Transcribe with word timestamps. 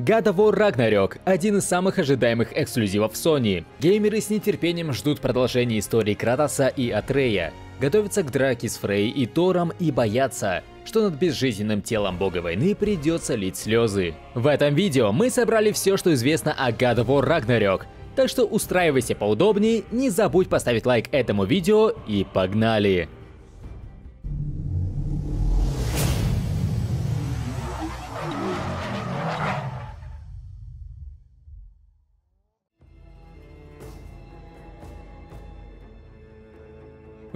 God 0.00 0.24
of 0.24 0.36
War 0.36 0.56
Ragnarok– 0.56 1.18
один 1.26 1.58
из 1.58 1.66
самых 1.66 1.98
ожидаемых 1.98 2.56
эксклюзивов 2.56 3.12
Sony. 3.12 3.64
Геймеры 3.80 4.20
с 4.22 4.30
нетерпением 4.30 4.94
ждут 4.94 5.20
продолжения 5.20 5.78
истории 5.78 6.14
Кратоса 6.14 6.68
и 6.68 6.90
Атрея, 6.90 7.52
готовятся 7.80 8.22
к 8.22 8.30
драке 8.30 8.70
с 8.70 8.78
Фрей 8.78 9.10
и 9.10 9.26
Тором 9.26 9.72
и 9.78 9.90
боятся, 9.90 10.62
что 10.86 11.02
над 11.02 11.18
безжизненным 11.18 11.82
телом 11.82 12.16
бога 12.16 12.38
войны 12.38 12.74
придется 12.74 13.34
лить 13.34 13.58
слезы. 13.58 14.14
В 14.34 14.46
этом 14.46 14.74
видео 14.74 15.12
мы 15.12 15.28
собрали 15.28 15.70
все, 15.70 15.98
что 15.98 16.14
известно 16.14 16.54
о 16.56 16.70
God 16.70 17.04
of 17.04 17.06
War 17.06 17.26
Ragnarok, 17.26 17.82
так 18.16 18.30
что 18.30 18.44
устраивайся 18.44 19.14
поудобнее, 19.14 19.84
не 19.90 20.08
забудь 20.08 20.48
поставить 20.48 20.86
лайк 20.86 21.08
этому 21.12 21.44
видео 21.44 21.92
и 22.06 22.24
погнали! 22.32 23.08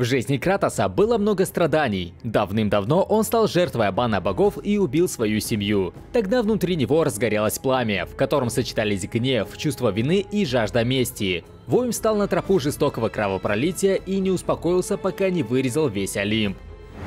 В 0.04 0.06
жизни 0.06 0.36
Кратоса 0.36 0.86
было 0.90 1.16
много 1.16 1.46
страданий. 1.46 2.12
Давным-давно 2.24 3.04
он 3.04 3.24
стал 3.24 3.48
жертвой 3.48 3.88
обмана 3.88 4.20
богов 4.20 4.58
и 4.62 4.76
убил 4.76 5.08
свою 5.08 5.40
семью. 5.40 5.94
Тогда 6.12 6.42
внутри 6.42 6.76
него 6.76 7.04
разгорелось 7.04 7.58
пламя, 7.58 8.04
в 8.04 8.14
котором 8.14 8.50
сочетались 8.50 9.08
гнев, 9.08 9.56
чувство 9.56 9.88
вины 9.90 10.22
и 10.30 10.44
жажда 10.44 10.84
мести. 10.84 11.42
Воин 11.66 11.92
встал 11.92 12.16
на 12.16 12.28
тропу 12.28 12.60
жестокого 12.60 13.08
кровопролития 13.08 13.94
и 13.94 14.18
не 14.18 14.30
успокоился, 14.30 14.98
пока 14.98 15.30
не 15.30 15.42
вырезал 15.42 15.88
весь 15.88 16.18
Олимп. 16.18 16.58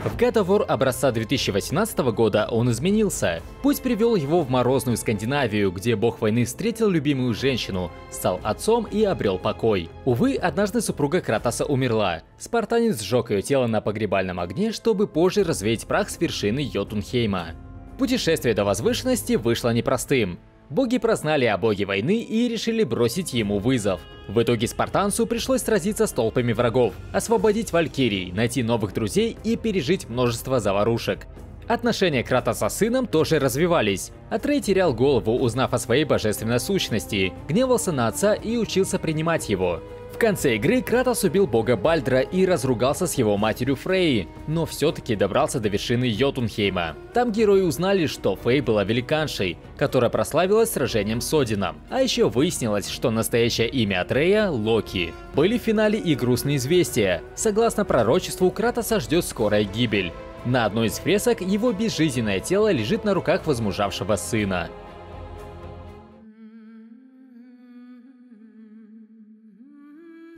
В 0.03 0.15
God 0.15 0.33
of 0.33 0.47
War 0.47 0.63
образца 0.63 1.11
2018 1.11 1.97
года 2.13 2.47
он 2.51 2.69
изменился. 2.69 3.41
Путь 3.63 3.81
привел 3.81 4.15
его 4.15 4.43
в 4.43 4.49
морозную 4.49 4.95
Скандинавию, 4.95 5.71
где 5.71 5.95
бог 5.95 6.21
войны 6.21 6.45
встретил 6.45 6.88
любимую 6.89 7.33
женщину, 7.33 7.91
стал 8.11 8.39
отцом 8.43 8.85
и 8.85 9.03
обрел 9.03 9.39
покой. 9.39 9.89
Увы, 10.05 10.35
однажды 10.35 10.81
супруга 10.81 11.19
Кратоса 11.19 11.66
умерла. 11.66 12.22
Спартанец 12.38 13.02
сжег 13.02 13.31
ее 13.31 13.41
тело 13.41 13.66
на 13.66 13.81
погребальном 13.81 14.39
огне, 14.39 14.72
чтобы 14.72 15.07
позже 15.07 15.44
развеять 15.44 15.88
прах 15.88 16.11
с 16.11 16.22
вершины 16.22 16.69
Йотунхейма. 16.72 17.55
Путешествие 17.97 18.53
до 18.53 18.66
возвышенности 18.66 19.33
вышло 19.33 19.73
непростым. 19.73 20.38
Боги 20.69 21.00
прознали 21.00 21.45
о 21.45 21.57
боге 21.57 21.85
войны 21.85 22.19
и 22.19 22.47
решили 22.47 22.83
бросить 22.83 23.33
ему 23.33 23.57
вызов. 23.57 24.02
В 24.28 24.42
итоге 24.42 24.67
спартанцу 24.67 25.25
пришлось 25.25 25.61
сразиться 25.61 26.06
с 26.06 26.11
толпами 26.11 26.52
врагов, 26.52 26.94
освободить 27.14 27.72
Валькирий, 27.72 28.31
найти 28.31 28.61
новых 28.61 28.94
друзей 28.94 29.38
и 29.44 29.56
пережить 29.56 30.09
множество 30.09 30.59
заварушек. 30.59 31.28
Отношения 31.67 32.23
Кратоса 32.23 32.69
с 32.69 32.78
сыном 32.78 33.08
тоже 33.08 33.39
развивались. 33.39 34.11
Атрей 34.30 34.61
терял 34.61 34.94
голову, 34.94 35.38
узнав 35.38 35.73
о 35.73 35.80
своей 35.80 36.06
божественной 36.06 36.61
сущности, 36.61 37.34
гневался 37.47 37.92
на 37.92 38.08
отца 38.08 38.34
и 38.34 38.58
учился 38.58 39.00
принимать 39.00 39.50
его. 39.50 39.81
В 40.17 40.19
конце 40.19 40.55
игры 40.55 40.81
Кратос 40.81 41.25
убил 41.25 41.45
бога 41.45 41.77
Бальдра 41.77 42.21
и 42.21 42.43
разругался 42.43 43.05
с 43.05 43.13
его 43.13 43.37
матерью 43.37 43.75
Фрей, 43.75 44.27
но 44.47 44.65
все-таки 44.65 45.15
добрался 45.15 45.59
до 45.59 45.69
вершины 45.69 46.05
Йотунхейма. 46.05 46.95
Там 47.13 47.31
герои 47.31 47.61
узнали, 47.61 48.07
что 48.07 48.35
Фрей 48.35 48.61
была 48.61 48.83
великаншей, 48.83 49.59
которая 49.77 50.09
прославилась 50.09 50.71
сражением 50.71 51.21
с 51.21 51.31
Одином. 51.31 51.75
А 51.91 52.01
еще 52.01 52.29
выяснилось, 52.29 52.89
что 52.89 53.11
настоящее 53.11 53.69
имя 53.69 54.01
Атрея– 54.01 54.49
Локи. 54.49 55.13
Были 55.35 55.59
в 55.59 55.61
финале 55.61 55.99
и 55.99 56.15
грустные 56.15 56.57
известия. 56.57 57.21
Согласно 57.35 57.85
пророчеству, 57.85 58.49
Кратоса 58.49 58.99
ждет 58.99 59.23
скорая 59.23 59.65
гибель. 59.65 60.11
На 60.45 60.65
одной 60.65 60.88
из 60.88 60.97
фресок 60.97 61.41
его 61.41 61.71
безжизненное 61.73 62.39
тело 62.39 62.71
лежит 62.71 63.03
на 63.03 63.13
руках 63.13 63.45
возмужавшего 63.45 64.15
сына. 64.15 64.69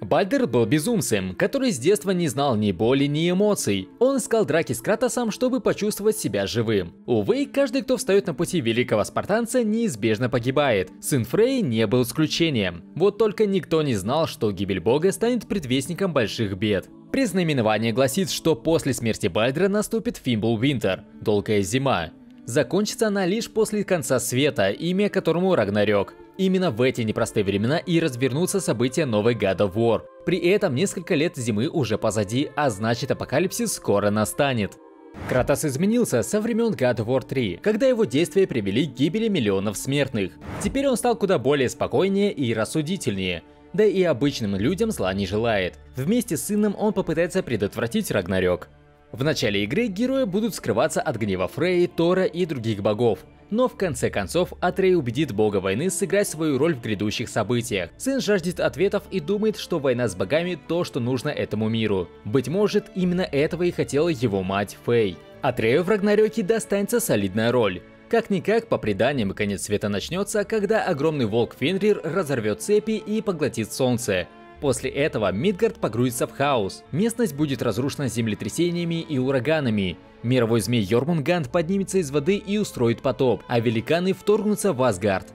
Бальдер 0.10 0.48
был 0.48 0.66
безумцем, 0.66 1.36
который 1.36 1.72
с 1.72 1.78
детства 1.78 2.10
не 2.10 2.28
знал 2.30 2.56
ни 2.56 2.72
боли, 2.72 3.06
ни 3.06 3.30
эмоций. 3.30 3.90
Он 4.00 4.18
искал 4.18 4.44
драки 4.44 4.74
с 4.74 4.81
Кратосом, 4.81 5.30
чтобы 5.30 5.59
почувствовать 5.59 6.18
себя 6.18 6.47
живым. 6.47 6.96
Увы, 7.06 7.46
каждый, 7.46 7.84
кто 7.84 7.96
встает 7.96 8.25
на 8.25 8.34
пути 8.34 8.59
великого 8.59 9.03
спартанца, 9.03 9.64
неизбежно 9.64 10.28
погибает. 10.28 10.90
Сын 11.00 11.25
Фрей 11.25 11.62
не 11.62 11.86
был 11.86 12.02
исключением. 12.02 12.86
Вот 12.96 13.19
только 13.19 13.46
никто 13.46 13.84
не 13.84 13.94
знал, 13.94 14.25
что 14.25 14.52
гибель 14.52 14.80
бога 14.80 15.12
станет 15.12 15.48
предвестником 15.48 16.12
больших 16.12 16.58
бед. 16.58 16.90
Признаменование 17.12 17.92
гласит, 17.92 18.31
что 18.31 18.56
после 18.56 18.96
смерти 18.96 19.28
Бальдера 19.28 19.68
наступит 19.68 20.18
Фимбл 20.18 20.58
Винтер– 20.58 21.03
долгая 21.22 21.62
зима. 21.62 22.09
Закончится 22.50 23.10
она 23.10 23.28
лишь 23.28 23.48
после 23.48 23.84
конца 23.84 24.20
света, 24.20 24.72
имя 24.72 25.08
которому 25.10 25.54
Рагнарёк. 25.54 26.16
Именно 26.40 26.72
в 26.72 26.82
эти 26.82 27.02
непростые 27.02 27.44
времена 27.44 27.78
и 27.78 28.00
развернутся 28.00 28.60
события 28.60 29.06
новой 29.06 29.36
God 29.36 29.58
of 29.58 29.76
War. 29.76 30.02
При 30.26 30.40
этом 30.40 30.74
несколько 30.74 31.14
лет 31.14 31.38
зимы 31.38 31.68
уже 31.68 32.00
позади, 32.00 32.50
а 32.56 32.72
значит 32.72 33.12
апокалипсис 33.12 33.74
скоро 33.74 34.10
настанет. 34.10 34.80
Кратос 35.28 35.64
изменился 35.64 36.24
со 36.24 36.42
времен 36.42 36.74
God 36.74 36.96
of 36.96 37.06
War 37.06 37.24
3, 37.24 37.60
когда 37.62 37.86
его 37.86 38.06
действия 38.06 38.48
привели 38.48 38.88
к 38.88 38.96
гибели 38.96 39.28
миллионов 39.28 39.78
смертных. 39.78 40.31
Теперь 40.60 40.88
он 40.88 40.98
стал 40.98 41.16
куда 41.16 41.38
более 41.38 41.70
спокойнее 41.70 42.34
и 42.34 42.52
рассудительнее. 42.56 43.44
Да 43.74 43.86
и 43.86 44.02
обычным 44.02 44.56
людям 44.56 44.90
зла 44.90 45.14
не 45.14 45.28
желает. 45.28 45.78
Вместе 45.96 46.36
с 46.36 46.48
сыном 46.48 46.76
он 46.80 46.94
попытается 46.94 47.44
предотвратить 47.44 48.10
Рагнарёк. 48.10 48.70
В 49.12 49.24
начале 49.24 49.64
игры 49.64 49.88
герои 49.88 50.25
будут 50.25 50.53
скрываться 50.53 51.02
от 51.02 51.18
гнева 51.18 51.47
Фрей, 51.47 51.88
Тора 51.88 52.25
и 52.25 52.46
других 52.46 52.81
богов. 52.81 53.20
Но 53.50 53.68
в 53.68 53.75
конце 53.75 54.12
концов 54.12 54.53
Атрей 54.62 54.96
убедит 54.96 55.31
бога 55.31 55.58
войны 55.58 55.90
сыграть 55.90 56.28
свою 56.28 56.59
роль 56.59 56.75
в 56.75 56.81
грядущих 56.81 57.28
событиях. 57.28 57.90
Сын 57.98 58.22
жаждет 58.22 58.59
ответов 58.59 59.03
и 59.09 59.19
думает, 59.19 59.58
что 59.58 59.80
война 59.80 60.08
с 60.08 60.16
богами 60.16 60.59
то, 60.68 60.84
что 60.84 61.00
нужно 61.00 61.30
этому 61.30 61.68
миру. 61.69 62.08
Быть 62.25 62.48
может, 62.48 62.92
именно 62.94 63.24
этого 63.24 63.64
и 63.64 63.72
хотела 63.72 64.09
его 64.09 64.44
мать 64.44 64.78
Фей. 64.86 65.18
Атрею 65.42 65.84
в 65.84 65.90
Рагнарёке 65.90 66.44
достанется 66.44 67.00
солидная 67.00 67.52
роль. 67.52 67.81
Как-никак, 68.09 68.68
по 68.68 68.78
преданиям, 68.78 69.34
конец 69.34 69.64
света 69.64 69.90
начнется, 69.90 70.44
когда 70.44 70.84
огромный 70.84 71.25
волк 71.25 71.56
Фенрир 71.59 72.02
разорвет 72.03 72.62
цепи 72.62 72.92
и 72.92 73.22
поглотит 73.22 73.72
солнце. 73.72 74.28
После 74.62 74.90
этого 74.90 75.31
Мидгард 75.31 75.80
погрузится 75.80 76.28
в 76.28 76.31
хаос. 76.31 76.84
Местность 76.92 77.36
будет 77.36 77.62
разрушена 77.62 78.09
землетрясениями 78.09 79.02
и 79.02 79.18
ураганами. 79.18 79.97
Мировой 80.22 80.59
змей 80.59 80.81
Йормунганд 80.81 81.50
поднимется 81.50 82.00
из 82.00 82.12
воды 82.12 82.36
и 82.36 82.58
устроит 82.58 83.02
потоп, 83.02 83.42
а 83.48 83.59
великаны 83.59 84.14
вторгнутся 84.14 84.74
в 84.74 84.84
Асгард. 84.84 85.28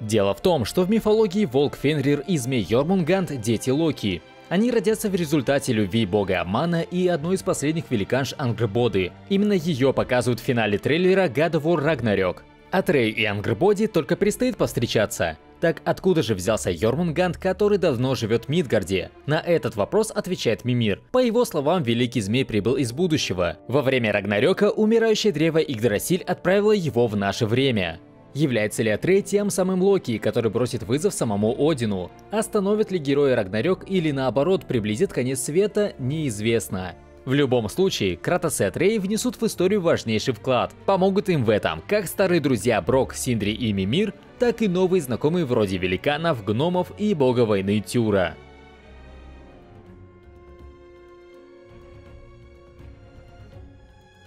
Дело 0.00 0.32
в 0.32 0.40
том, 0.40 0.64
что 0.64 0.82
в 0.82 0.90
мифологии 0.90 1.44
волк 1.44 1.76
Фенрир 1.76 2.24
и 2.26 2.38
змей 2.38 2.66
Йормунганд– 2.66 3.38
дети 3.42 3.68
Локи. 3.68 4.22
Они 4.48 4.70
родятся 4.70 5.10
в 5.10 5.14
результате 5.14 5.74
любви 5.74 6.06
бога 6.06 6.40
обмана 6.40 6.80
и 6.80 7.06
одной 7.06 7.36
из 7.36 7.42
последних 7.42 7.84
великанш 7.90 8.34
Ангрбоды. 8.38 9.12
Именно 9.28 9.52
ее 9.52 9.92
показывают 9.92 10.40
в 10.40 10.42
финале 10.42 10.78
трейлера 10.78 11.28
God 11.28 11.52
of 11.52 11.62
War 11.62 11.84
Ragnarok. 11.84 12.38
Атрей 12.70 13.10
и 13.10 13.24
Ангрбоди 13.26 13.86
только 13.86 14.16
предстоит 14.16 14.56
повстречаться. 14.56 15.36
Так 15.60 15.82
откуда 15.84 16.22
же 16.22 16.34
взялся 16.34 16.70
Йормунганд, 16.70 17.36
который 17.36 17.76
давно 17.76 18.14
живет 18.14 18.46
в 18.46 18.48
Мидгарде? 18.48 19.10
На 19.26 19.40
этот 19.40 19.76
вопрос 19.76 20.10
отвечает 20.10 20.64
Мимир. 20.64 21.02
По 21.12 21.18
его 21.18 21.44
словам, 21.44 21.82
Великий 21.82 22.22
Змей 22.22 22.46
прибыл 22.46 22.76
из 22.76 22.92
будущего. 22.92 23.58
Во 23.68 23.82
время 23.82 24.12
Рагнарёка 24.12 24.70
умирающее 24.70 25.32
древо 25.32 25.58
Игдрасиль 25.58 26.22
отправило 26.22 26.72
его 26.72 27.06
в 27.06 27.16
наше 27.16 27.46
время. 27.46 28.00
Является 28.32 28.82
ли 28.82 28.90
Атрей 28.90 29.22
тем 29.22 29.50
самым 29.50 29.82
Локи, 29.82 30.16
который 30.18 30.50
бросит 30.50 30.84
вызов 30.84 31.12
самому 31.12 31.54
Одину? 31.58 32.10
Остановит 32.30 32.90
ли 32.90 32.98
героя 32.98 33.36
Рагнарёк 33.36 33.90
или 33.90 34.12
наоборот 34.12 34.66
приблизит 34.66 35.12
конец 35.12 35.40
света, 35.40 35.94
неизвестно. 35.98 36.94
В 37.24 37.34
любом 37.34 37.68
случае, 37.68 38.16
Кратос 38.16 38.60
и 38.60 38.64
Атрей 38.64 38.98
внесут 38.98 39.36
в 39.36 39.44
историю 39.44 39.82
важнейший 39.82 40.32
вклад. 40.32 40.72
Помогут 40.86 41.28
им 41.28 41.44
в 41.44 41.50
этом 41.50 41.82
как 41.86 42.06
старые 42.06 42.40
друзья 42.40 42.80
Брок, 42.80 43.14
Синдри 43.14 43.52
и 43.52 43.72
Мимир, 43.72 44.14
так 44.40 44.62
и 44.62 44.68
новые 44.68 45.02
знакомые 45.02 45.44
вроде 45.44 45.76
великанов, 45.76 46.42
гномов 46.44 46.92
и 46.98 47.12
бога 47.12 47.40
войны 47.44 47.80
Тюра. 47.80 48.34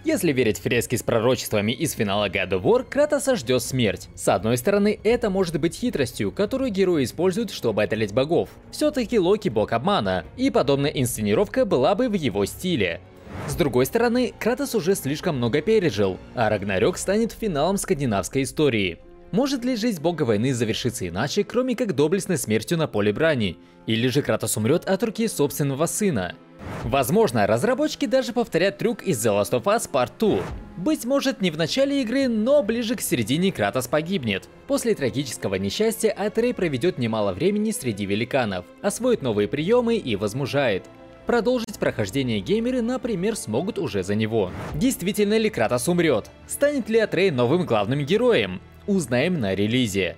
Если 0.04 0.32
верить 0.32 0.60
фрески 0.60 0.94
с 0.94 1.02
пророчествами 1.02 1.72
из 1.72 1.92
финала 1.94 2.28
God 2.28 2.50
of 2.50 2.62
War, 2.62 2.84
Кратоса 2.88 3.34
ждет 3.36 3.62
смерть. 3.62 4.08
С 4.14 4.28
одной 4.28 4.56
стороны, 4.56 5.00
это 5.02 5.30
может 5.30 5.58
быть 5.58 5.74
хитростью, 5.74 6.30
которую 6.30 6.70
герои 6.70 7.04
используют, 7.04 7.50
чтобы 7.50 7.82
одолеть 7.82 8.12
богов. 8.12 8.50
Все-таки 8.70 9.18
Локи 9.18 9.48
бог 9.48 9.72
обмана, 9.72 10.24
и 10.36 10.50
подобная 10.50 10.90
инсценировка 10.90 11.64
была 11.64 11.94
бы 11.96 12.08
в 12.08 12.12
его 12.12 12.44
стиле. 12.44 13.00
С 13.48 13.56
другой 13.56 13.86
стороны, 13.86 14.32
Кратос 14.38 14.76
уже 14.76 14.94
слишком 14.94 15.38
много 15.38 15.60
пережил, 15.60 16.18
а 16.34 16.48
Рагнарёк 16.50 16.98
станет 16.98 17.32
финалом 17.32 17.78
скандинавской 17.78 18.44
истории. 18.44 18.98
Может 19.34 19.64
ли 19.64 19.74
жизнь 19.74 20.00
бога 20.00 20.22
войны 20.22 20.54
завершиться 20.54 21.08
иначе, 21.08 21.42
кроме 21.42 21.74
как 21.74 21.96
доблестной 21.96 22.38
смертью 22.38 22.78
на 22.78 22.86
поле 22.86 23.12
брани? 23.12 23.58
Или 23.84 24.06
же 24.06 24.22
Кратос 24.22 24.56
умрет 24.56 24.84
от 24.84 25.02
руки 25.02 25.26
собственного 25.26 25.86
сына? 25.86 26.36
Возможно, 26.84 27.44
разработчики 27.44 28.06
даже 28.06 28.32
повторят 28.32 28.78
трюк 28.78 29.02
из 29.02 29.26
The 29.26 29.32
Last 29.32 29.50
of 29.50 29.64
Us 29.64 29.90
Part 29.90 30.12
2. 30.20 30.40
Быть 30.76 31.04
может 31.04 31.40
не 31.40 31.50
в 31.50 31.58
начале 31.58 32.02
игры, 32.02 32.28
но 32.28 32.62
ближе 32.62 32.94
к 32.94 33.00
середине 33.00 33.50
Кратос 33.50 33.88
погибнет. 33.88 34.48
После 34.68 34.94
трагического 34.94 35.56
несчастья 35.56 36.12
Атрей 36.12 36.54
проведет 36.54 36.98
немало 36.98 37.32
времени 37.32 37.72
среди 37.72 38.06
великанов, 38.06 38.64
освоит 38.82 39.20
новые 39.22 39.48
приемы 39.48 39.96
и 39.96 40.14
возмужает. 40.14 40.84
Продолжить 41.26 41.80
прохождение 41.80 42.38
геймеры, 42.38 42.82
например, 42.82 43.34
смогут 43.34 43.80
уже 43.80 44.04
за 44.04 44.14
него. 44.14 44.52
Действительно 44.76 45.36
ли 45.38 45.50
Кратос 45.50 45.88
умрет? 45.88 46.30
Станет 46.46 46.88
ли 46.88 47.00
Атрей 47.00 47.32
новым 47.32 47.66
главным 47.66 48.06
героем? 48.06 48.60
Узнаем 48.86 49.40
на 49.40 49.54
релизе. 49.54 50.16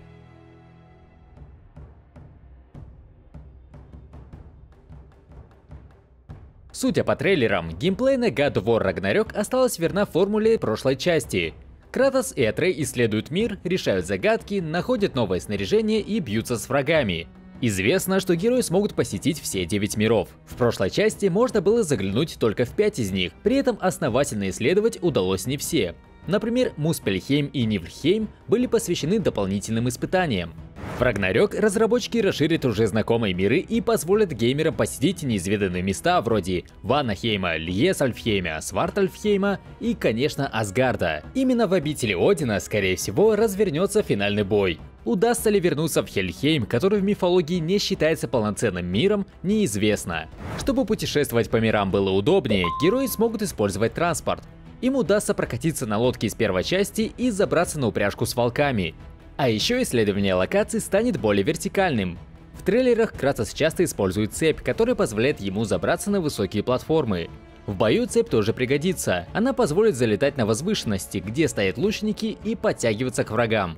Судя 6.72 7.04
по 7.04 7.14
трейлерам, 7.14 7.70
геймплейная 7.78 8.30
God 8.30 8.54
of 8.54 8.64
War 8.64 8.82
Ragnarok 8.82 9.34
осталась 9.36 9.78
верна 9.78 10.04
формуле 10.04 10.58
прошлой 10.58 10.96
части. 10.96 11.54
Кратос 11.92 12.32
и 12.36 12.44
Атрей 12.44 12.82
исследуют 12.82 13.30
мир, 13.30 13.58
решают 13.62 14.04
загадки, 14.04 14.60
находят 14.60 15.14
новое 15.14 15.38
снаряжение 15.38 16.00
и 16.00 16.18
бьются 16.18 16.58
с 16.58 16.68
врагами. 16.68 17.28
Известно, 17.60 18.18
что 18.18 18.34
герои 18.34 18.62
смогут 18.62 18.94
посетить 18.94 19.40
все 19.40 19.64
9 19.64 19.96
миров. 19.96 20.28
В 20.44 20.56
прошлой 20.56 20.90
части 20.90 21.26
можно 21.26 21.62
было 21.62 21.84
заглянуть 21.84 22.36
только 22.38 22.64
в 22.64 22.74
5 22.74 22.98
из 22.98 23.12
них, 23.12 23.32
при 23.44 23.56
этом 23.56 23.78
основательно 23.80 24.50
исследовать 24.50 25.02
удалось 25.02 25.46
не 25.46 25.56
все. 25.56 25.94
Например, 26.26 26.72
Муспельхейм 26.76 27.46
и 27.46 27.64
Нивльхейм 27.64 28.28
были 28.48 28.66
посвящены 28.66 29.18
дополнительным 29.18 29.88
испытаниям. 29.88 30.52
В 30.98 31.02
Рагнарёк 31.02 31.54
разработчики 31.54 32.18
расширят 32.18 32.64
уже 32.64 32.86
знакомые 32.86 33.34
миры 33.34 33.58
и 33.58 33.82
позволят 33.82 34.32
геймерам 34.32 34.74
посетить 34.74 35.22
неизведанные 35.22 35.82
места 35.82 36.22
вроде 36.22 36.64
Ванахейма, 36.82 37.56
Льесальфхейма, 37.56 38.60
Свартальфхейма 38.62 39.58
и, 39.78 39.94
конечно, 39.94 40.48
Асгарда. 40.48 41.22
Именно 41.34 41.66
в 41.66 41.74
обители 41.74 42.14
Одина, 42.14 42.58
скорее 42.60 42.96
всего, 42.96 43.36
развернется 43.36 44.02
финальный 44.02 44.44
бой. 44.44 44.78
Удастся 45.04 45.50
ли 45.50 45.60
вернуться 45.60 46.02
в 46.02 46.08
Хельхейм, 46.08 46.64
который 46.64 47.00
в 47.00 47.04
мифологии 47.04 47.58
не 47.58 47.78
считается 47.78 48.26
полноценным 48.26 48.86
миром, 48.86 49.26
неизвестно. 49.42 50.28
Чтобы 50.58 50.84
путешествовать 50.86 51.50
по 51.50 51.58
мирам 51.58 51.90
было 51.90 52.10
удобнее, 52.10 52.64
герои 52.82 53.06
смогут 53.06 53.42
использовать 53.42 53.94
транспорт. 53.94 54.42
Им 54.80 54.96
удастся 54.96 55.34
прокатиться 55.34 55.86
на 55.86 55.98
лодке 55.98 56.26
из 56.26 56.34
первой 56.34 56.64
части 56.64 57.12
и 57.16 57.30
забраться 57.30 57.78
на 57.78 57.88
упряжку 57.88 58.26
с 58.26 58.36
волками. 58.36 58.94
А 59.36 59.48
еще 59.48 59.82
исследование 59.82 60.34
локаций 60.34 60.80
станет 60.80 61.18
более 61.18 61.44
вертикальным. 61.44 62.18
В 62.54 62.62
трейлерах 62.62 63.12
Кратос 63.12 63.52
часто 63.52 63.84
использует 63.84 64.32
цепь, 64.32 64.62
которая 64.62 64.94
позволяет 64.94 65.40
ему 65.40 65.64
забраться 65.64 66.10
на 66.10 66.20
высокие 66.20 66.62
платформы. 66.62 67.28
В 67.66 67.74
бою 67.74 68.06
цепь 68.06 68.30
тоже 68.30 68.52
пригодится. 68.52 69.26
Она 69.32 69.52
позволит 69.52 69.96
залетать 69.96 70.36
на 70.36 70.46
возвышенности, 70.46 71.18
где 71.18 71.48
стоят 71.48 71.78
лучники 71.78 72.38
и 72.44 72.54
подтягиваться 72.54 73.24
к 73.24 73.30
врагам. 73.30 73.76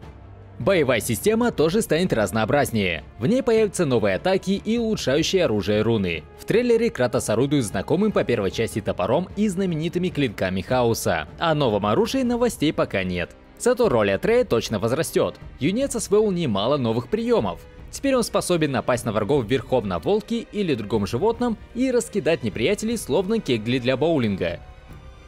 Боевая 0.59 1.01
система 1.01 1.53
тоже 1.53 1.83
станет 1.83 2.13
разнообразнее. 2.13 3.05
В 3.21 3.27
ней 3.27 3.43
появятся 3.43 3.87
новые 3.87 4.17
атаки 4.17 4.61
и 4.65 4.77
улучшающие 4.77 5.45
оружие 5.45 5.83
руны. 5.83 6.25
В 6.41 6.45
трейлере 6.45 6.91
Кратос 6.91 7.31
орудует 7.31 7.65
знакомым 7.65 8.11
по 8.11 8.25
первой 8.25 8.51
части 8.51 8.81
топором 8.81 9.29
и 9.37 9.47
знаменитыми 9.47 10.09
клинками 10.09 10.61
хаоса. 10.61 11.29
О 11.39 11.55
новом 11.55 11.87
оружии 11.87 12.23
новостей 12.23 12.73
пока 12.73 13.05
нет. 13.05 13.31
Зато 13.61 13.89
роль 13.89 14.11
Атрея 14.11 14.45
точно 14.45 14.81
возрастет. 14.81 15.37
Юнец 15.61 15.95
освоил 15.95 16.31
немало 16.33 16.77
новых 16.77 17.09
приемов. 17.09 17.61
Теперь 17.93 18.17
он 18.17 18.25
способен 18.25 18.73
напасть 18.73 19.05
на 19.05 19.13
врагов 19.13 19.47
верхом 19.47 19.87
на 19.87 20.01
волке 20.01 20.41
или 20.41 20.75
другом 20.75 21.07
животном 21.07 21.57
и 21.75 21.91
раскидать 21.91 22.43
неприятелей 22.43 22.97
словно 22.97 23.41
кегли 23.41 23.79
для 23.79 23.97
боулинга. 23.97 24.61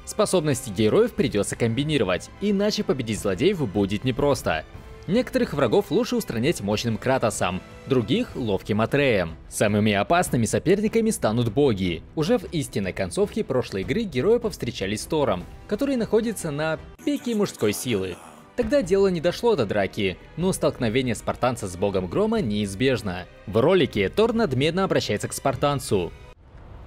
Способности 0.04 0.70
героев 0.70 1.12
придется 1.12 1.54
комбинировать, 1.54 2.30
иначе 2.40 2.82
победить 2.82 3.20
злодеев 3.20 3.66
будет 3.72 4.02
непросто. 4.02 4.64
Некоторых 5.06 5.54
врагов 5.54 5.90
лучше 5.90 6.16
устранять 6.16 6.60
мощным 6.60 6.98
Кратосом, 6.98 7.60
других— 7.86 8.30
ловким 8.36 8.80
Атреем. 8.80 9.36
Самыми 9.48 9.92
опасными 9.92 10.44
соперниками 10.44 11.10
станут 11.10 11.52
боги. 11.52 12.02
Уже 12.14 12.38
в 12.38 12.44
истинной 12.52 12.92
концовке 12.92 13.42
прошлой 13.42 13.82
игры 13.82 14.02
герои 14.02 14.38
повстречались 14.38 15.02
с 15.02 15.06
Тором, 15.06 15.44
который 15.68 15.96
находится 15.96 16.50
на 16.50 16.78
пике 17.04 17.34
мужской 17.34 17.72
силы. 17.72 18.16
Тогда 18.56 18.82
дело 18.82 19.08
не 19.08 19.20
дошло 19.20 19.56
до 19.56 19.64
драки, 19.64 20.18
но 20.36 20.52
столкновение 20.52 21.14
спартанца 21.14 21.66
с 21.66 21.76
богом 21.76 22.06
грома 22.06 22.40
неизбежно. 22.40 23.24
В 23.46 23.56
ролике 23.58 24.08
Тор 24.10 24.34
надменно 24.34 24.84
обращается 24.84 25.28
к 25.28 25.32
спартанцу. 25.32 26.12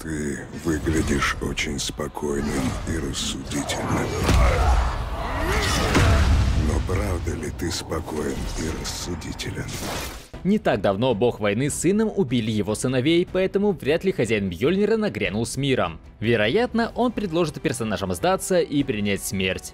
Ты 0.04 0.46
выглядишь 0.66 1.38
очень 1.42 1.80
спокойным 1.80 2.70
и 2.90 2.98
рассудительным. 2.98 4.08
Правда 6.88 7.32
ли 7.42 7.50
ты 7.58 7.72
спокоен 7.72 8.36
и 8.60 8.82
рассудителен? 8.82 9.66
Не 10.44 10.60
так 10.60 10.82
давно 10.82 11.16
бог 11.16 11.40
войны 11.40 11.70
с 11.70 11.76
сыном 11.76 12.12
убили 12.14 12.52
его 12.52 12.76
сыновей, 12.76 13.26
поэтому 13.32 13.72
вряд 13.72 14.04
ли 14.04 14.12
хозяин 14.12 14.50
Бьёльнира 14.50 14.98
нагрянул 14.98 15.46
с 15.46 15.56
миром. 15.56 16.02
Вероятно, 16.20 16.92
он 16.96 17.14
предложит 17.14 17.62
персонажам 17.62 18.14
сдаться 18.14 18.60
и 18.60 18.84
принять 18.84 19.24
смерть. 19.24 19.74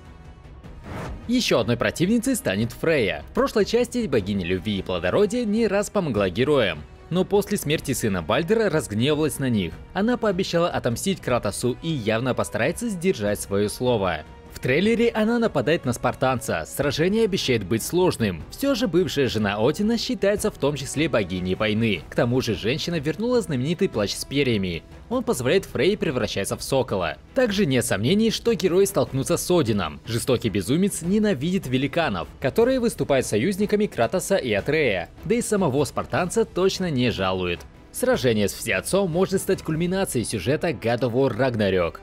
Еще 1.28 1.60
одной 1.60 1.78
противницей 1.78 2.36
станет 2.36 2.72
Фрея. 2.74 3.24
В 3.32 3.34
прошлой 3.34 3.66
части 3.66 4.06
богиня 4.06 4.46
любви 4.46 4.78
и 4.78 4.84
плодородия 4.84 5.46
не 5.46 5.68
раз 5.68 5.90
помогла 5.90 6.30
героям. 6.30 6.84
Но 7.10 7.26
после 7.26 7.58
смерти 7.58 7.94
сына 7.94 8.22
Бальдера 8.22 8.70
разгневалась 8.70 9.40
на 9.40 9.50
них. 9.50 9.74
Она 9.94 10.16
пообещала 10.16 10.70
отомстить 10.70 11.22
Кратосу 11.22 11.76
и 11.82 11.90
явно 11.90 12.36
постарается 12.36 12.88
сдержать 12.88 13.40
свое 13.40 13.68
слово. 13.68 14.20
В 14.60 14.62
трейлере 14.62 15.08
она 15.12 15.40
нападает 15.40 15.86
на 15.86 15.94
спартанца, 15.94 16.66
сражение 16.68 17.24
обещает 17.24 17.64
быть 17.64 17.82
сложным. 17.82 18.44
Все 18.52 18.76
же 18.76 18.90
бывшая 18.90 19.30
жена 19.30 19.56
Одина 19.58 19.98
считается 19.98 20.52
в 20.52 20.58
том 20.58 20.76
числе 20.76 21.08
богиней 21.08 21.56
войны. 21.56 22.02
К 22.10 22.16
тому 22.16 22.42
же 22.42 22.56
женщина 22.56 23.00
вернула 23.00 23.40
знаменитый 23.40 23.88
плащ 23.88 24.12
с 24.12 24.26
перьями. 24.26 24.84
Он 25.10 25.24
позволяет 25.24 25.64
Фрей 25.64 25.96
превращаться 25.96 26.58
в 26.58 26.62
сокола. 26.62 27.16
Также 27.36 27.66
нет 27.66 27.86
сомнений, 27.86 28.32
что 28.32 28.54
герои 28.54 28.84
столкнутся 28.84 29.38
с 29.38 29.50
Одином. 29.50 30.02
Жестокий 30.06 30.50
безумец 30.50 31.04
ненавидит 31.04 31.66
великанов, 31.66 32.28
которые 32.42 32.82
выступают 32.82 33.26
союзниками 33.26 33.86
Кратоса 33.86 34.36
и 34.36 34.52
Атрея. 34.52 35.10
Да 35.24 35.36
и 35.36 35.42
самого 35.42 35.86
спартанца 35.86 36.44
точно 36.44 36.92
не 36.92 37.12
жалует. 37.12 37.62
Сражение 37.94 38.50
с 38.50 38.54
Всеотцом 38.54 39.10
может 39.10 39.40
стать 39.40 39.64
кульминацией 39.64 40.26
сюжета 40.26 40.72
God 40.72 41.00
of 41.00 41.14
War 41.14 41.34
Ragnarok. 41.34 42.02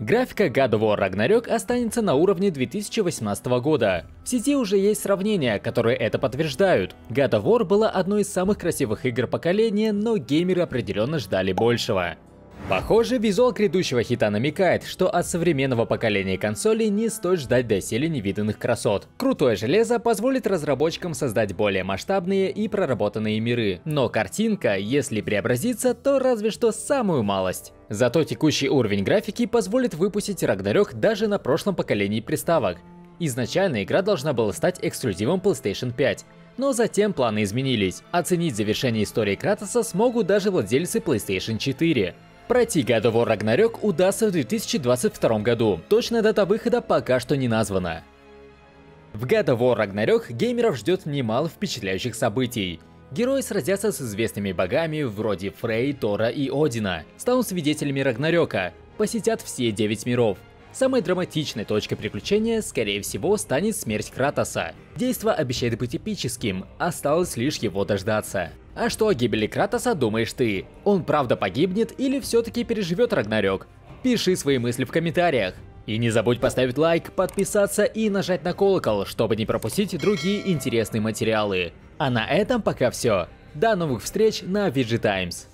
Графика 0.00 0.46
God 0.46 0.70
of 0.70 0.80
War 0.80 0.98
Ragnarok 0.98 1.46
останется 1.50 2.00
на 2.00 2.14
уровне 2.14 2.50
2018 2.50 3.44
года. 3.60 4.06
В 4.24 4.28
сети 4.30 4.56
уже 4.56 4.78
есть 4.78 5.02
сравнения, 5.02 5.58
которые 5.58 5.94
это 5.94 6.18
подтверждают. 6.18 6.96
God 7.10 7.32
of 7.32 7.44
War 7.44 7.64
была 7.64 7.90
одной 7.90 8.22
из 8.22 8.32
самых 8.32 8.56
красивых 8.56 9.04
игр 9.04 9.26
поколения, 9.26 9.92
но 9.92 10.16
геймеры 10.16 10.62
определенно 10.62 11.18
ждали 11.18 11.52
большего. 11.52 12.16
Похоже, 12.70 13.18
визуал 13.18 13.50
грядущего 13.50 14.04
хита 14.04 14.30
намекает, 14.30 14.84
что 14.84 15.10
от 15.10 15.26
современного 15.26 15.86
поколения 15.86 16.38
консолей 16.38 16.88
не 16.88 17.08
стоит 17.08 17.40
ждать 17.40 17.66
доселе 17.66 18.08
невиданных 18.08 18.60
красот. 18.60 19.08
Крутое 19.16 19.56
железо 19.56 19.98
позволит 19.98 20.46
разработчикам 20.46 21.14
создать 21.14 21.52
более 21.52 21.82
масштабные 21.82 22.52
и 22.52 22.68
проработанные 22.68 23.40
миры. 23.40 23.80
Но 23.84 24.08
картинка, 24.08 24.76
если 24.76 25.20
преобразится, 25.20 25.94
то 25.94 26.20
разве 26.20 26.52
что 26.52 26.70
самую 26.70 27.24
малость. 27.24 27.72
Зато 27.88 28.22
текущий 28.22 28.68
уровень 28.68 29.02
графики 29.02 29.46
позволит 29.46 29.94
выпустить 29.94 30.44
Рагнарёк 30.44 30.94
даже 30.94 31.26
на 31.26 31.40
прошлом 31.40 31.74
поколении 31.74 32.20
приставок. 32.20 32.78
Изначально 33.18 33.82
игра 33.82 34.00
должна 34.00 34.32
была 34.32 34.52
стать 34.52 34.78
эксклюзивом 34.80 35.40
PlayStation 35.40 35.92
5, 35.92 36.24
но 36.56 36.72
затем 36.72 37.14
планы 37.14 37.42
изменились. 37.42 38.04
Оценить 38.12 38.54
завершение 38.54 39.02
истории 39.02 39.34
Кратоса 39.34 39.82
смогут 39.82 40.28
даже 40.28 40.52
владельцы 40.52 41.00
PlayStation 41.00 41.58
4. 41.58 42.14
Пройти 42.50 42.82
God 42.82 43.02
of 43.02 43.78
удастся 43.82 44.26
в 44.26 44.32
2022 44.32 45.38
году. 45.38 45.80
Точная 45.88 46.20
дата 46.20 46.44
выхода 46.44 46.80
пока 46.80 47.20
что 47.20 47.36
не 47.36 47.46
названа. 47.46 48.02
В 49.12 49.24
God 49.24 49.56
of 49.56 50.32
геймеров 50.32 50.76
ждет 50.76 51.06
немало 51.06 51.48
впечатляющих 51.48 52.16
событий. 52.16 52.80
Герои 53.12 53.42
сразятся 53.42 53.92
с 53.92 54.00
известными 54.00 54.50
богами 54.50 55.04
вроде 55.04 55.52
Фрей, 55.52 55.92
Тора 55.92 56.28
и 56.28 56.50
Одина, 56.50 57.04
станут 57.18 57.46
свидетелями 57.46 58.00
Рагнарёка, 58.00 58.72
посетят 58.98 59.40
все 59.40 59.70
девять 59.70 60.04
миров. 60.04 60.36
Самой 60.72 61.02
драматичной 61.02 61.64
точкой 61.64 61.94
приключения, 61.94 62.62
скорее 62.62 63.00
всего, 63.02 63.36
станет 63.36 63.76
смерть 63.76 64.10
Кратоса. 64.10 64.72
Действо 64.96 65.32
обещает 65.32 65.78
быть 65.78 65.94
эпическим, 65.94 66.66
осталось 66.78 67.36
лишь 67.36 67.58
его 67.58 67.84
дождаться. 67.84 68.50
А 68.80 68.88
что 68.88 69.08
о 69.08 69.14
гибели 69.14 69.46
Кратоса 69.46 69.94
думаешь 69.94 70.32
ты? 70.32 70.64
Он 70.84 71.04
правда 71.04 71.36
погибнет 71.36 71.92
или 72.00 72.18
все-таки 72.18 72.64
переживет 72.64 73.12
Рагнарёк? 73.12 73.66
Пиши 74.02 74.34
свои 74.36 74.56
мысли 74.56 74.84
в 74.84 74.90
комментариях. 74.90 75.52
И 75.84 75.98
не 75.98 76.08
забудь 76.08 76.40
поставить 76.40 76.78
лайк, 76.78 77.12
подписаться 77.12 77.84
и 77.84 78.08
нажать 78.08 78.42
на 78.42 78.54
колокол, 78.54 79.04
чтобы 79.04 79.36
не 79.36 79.44
пропустить 79.44 79.98
другие 80.00 80.50
интересные 80.50 81.02
материалы. 81.02 81.74
А 81.98 82.08
на 82.08 82.26
этом 82.26 82.62
пока 82.62 82.90
все. 82.90 83.28
До 83.52 83.76
новых 83.76 84.02
встреч 84.02 84.40
на 84.40 84.68
VG 84.68 84.96
Times. 84.96 85.50